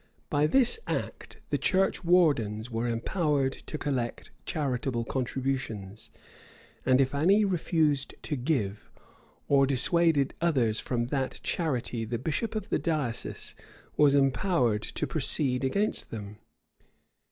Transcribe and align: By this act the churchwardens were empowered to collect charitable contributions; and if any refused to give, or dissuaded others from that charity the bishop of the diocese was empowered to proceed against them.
By 0.31 0.47
this 0.47 0.79
act 0.87 1.37
the 1.51 1.59
churchwardens 1.59 2.71
were 2.71 2.87
empowered 2.87 3.53
to 3.53 3.77
collect 3.77 4.31
charitable 4.47 5.05
contributions; 5.05 6.09
and 6.83 6.99
if 6.99 7.13
any 7.13 7.45
refused 7.45 8.15
to 8.23 8.35
give, 8.35 8.89
or 9.47 9.67
dissuaded 9.67 10.33
others 10.41 10.79
from 10.79 11.05
that 11.13 11.39
charity 11.43 12.03
the 12.03 12.17
bishop 12.17 12.55
of 12.55 12.69
the 12.69 12.79
diocese 12.79 13.53
was 13.95 14.15
empowered 14.15 14.81
to 14.81 15.05
proceed 15.05 15.63
against 15.63 16.09
them. 16.09 16.39